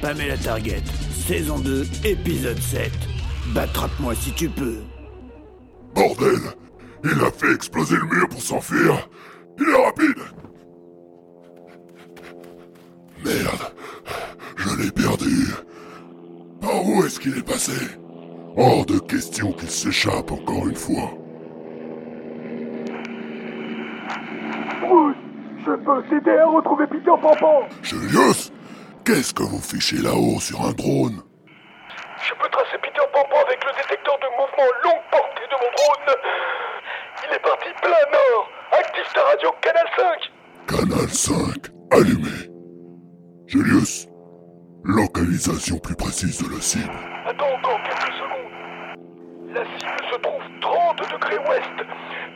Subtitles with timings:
[0.00, 0.82] Pamela Target,
[1.26, 2.92] saison 2, épisode 7.
[3.54, 4.82] Battrape-moi si tu peux.
[5.94, 6.38] Bordel
[7.04, 9.08] Il a fait exploser le mur pour s'enfuir
[9.58, 10.22] Il est rapide
[13.24, 13.72] Merde
[14.56, 15.46] Je l'ai perdu
[16.60, 17.72] Par où est-ce qu'il est passé?
[18.56, 21.10] Hors de question qu'il s'échappe encore une fois.
[25.84, 28.52] Je peux t'aider à retrouver Peter Pampan Julius
[29.04, 31.20] Qu'est-ce que vous fichez là-haut sur un drone?
[32.22, 36.16] Je peux tracer Peter Pampan avec le détecteur de mouvement longue portée de mon drone.
[37.28, 38.48] Il est parti plein nord.
[38.72, 40.32] Active ta radio Canal 5.
[40.66, 42.48] Canal 5, allumé.
[43.46, 44.08] Julius,
[44.84, 46.90] localisation plus précise de la cible.
[47.26, 49.52] Attends encore quelques secondes.
[49.52, 51.86] La cible se trouve 30 degrés ouest,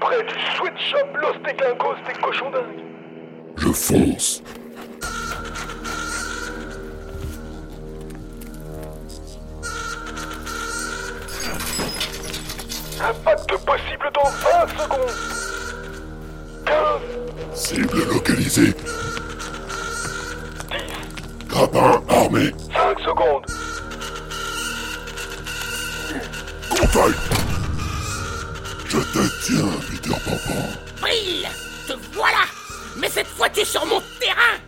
[0.00, 2.93] près du sweat shop Los Teclincos des cochons dingues.
[3.56, 4.42] Je fonce.
[13.00, 15.14] Impact possible dans 20 secondes.
[16.66, 16.76] 15,
[17.54, 18.72] Cible localisée.
[20.70, 22.50] 10, Grappin armé.
[22.72, 23.46] 5 secondes.
[26.70, 27.18] Contact
[28.88, 30.68] Je te tiens, Peter Pampan.
[31.00, 31.48] Brille
[31.86, 32.44] Te voilà
[32.96, 34.58] Mais cette fois tu es sur mon terrain.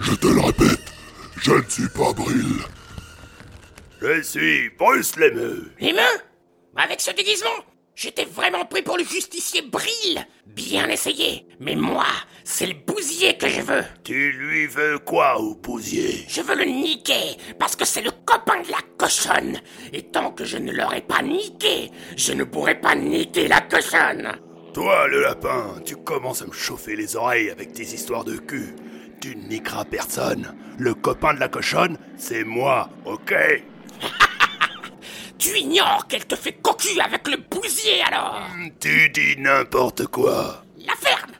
[0.00, 0.92] Je te le répète,
[1.42, 2.62] je ne suis pas Brill.
[4.00, 5.70] Je suis Bruce Lemeux.
[5.80, 6.02] Émeu
[6.76, 11.46] Avec ce déguisement J'étais vraiment pris pour le justicier Brille Bien essayé.
[11.60, 12.06] Mais moi,
[12.42, 13.84] c'est le bousier que je veux.
[14.02, 16.24] Tu lui veux quoi au bousier?
[16.28, 19.60] Je veux le niquer, parce que c'est le copain de la cochonne.
[19.92, 24.32] Et tant que je ne l'aurai pas niqué, je ne pourrai pas niquer la cochonne
[24.74, 28.74] Toi, le lapin, tu commences à me chauffer les oreilles avec tes histoires de cul.
[29.20, 30.52] Tu niqueras personne.
[30.78, 33.32] Le copain de la cochonne, c'est moi, ok?
[35.38, 38.40] Tu ignores qu'elle te fait cocu avec le bousier alors
[38.80, 40.64] Tu dis n'importe quoi.
[40.78, 41.32] La ferme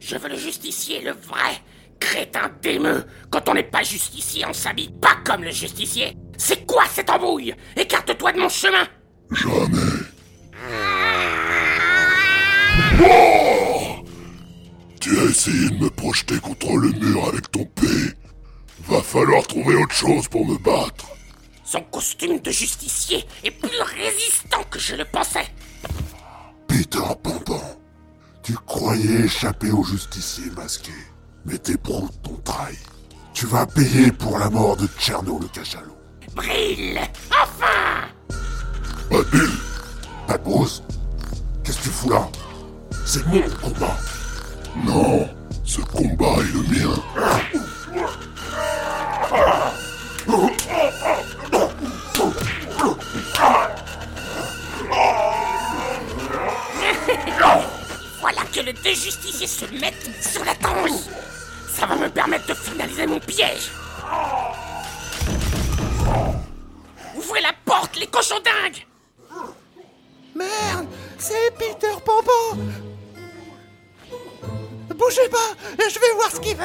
[0.00, 1.60] Je veux le justicier, le vrai
[2.00, 6.84] Crétin d'émeu Quand on n'est pas justicier, on s'habille pas comme le justicier C'est quoi
[6.90, 7.54] cette embrouille?
[7.76, 8.86] Écarte-toi de mon chemin
[9.30, 9.95] Jamais.
[13.02, 13.36] Oh
[15.06, 17.86] tu as essayé de me projeter contre le mur avec ton P.
[18.88, 21.06] Va falloir trouver autre chose pour me battre.
[21.64, 25.46] Son costume de justicier est plus résistant que je le pensais
[26.66, 27.62] Peter Pampan,
[28.42, 30.92] tu croyais échapper au justicier masqué,
[31.44, 32.76] mais tes broutes t'ont trahi.
[33.32, 35.96] Tu vas payer pour la mort de Tcherno le cachalot.
[36.34, 38.08] Brille Enfin
[39.08, 39.50] Pas de Bill
[40.26, 40.44] Pas de
[41.62, 42.28] Qu'est-ce que tu fous là?
[43.08, 43.96] C'est mon combat.
[44.84, 45.28] Non,
[45.64, 46.94] ce combat est le mien.
[58.20, 60.90] Voilà que les deux justiciers se mettent sur la tanche
[61.72, 63.70] Ça va me permettre de finaliser mon piège.
[67.16, 68.84] Ouvrez la porte, les cochons dingues.
[70.34, 70.86] Merde,
[71.18, 72.60] c'est Peter Pampan
[75.06, 76.64] Bougez pas, je vais voir ce qu'il veut.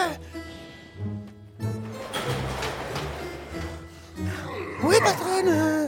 [4.82, 5.88] Oui, patronne, euh,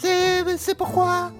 [0.00, 1.32] c'est, c'est pourquoi?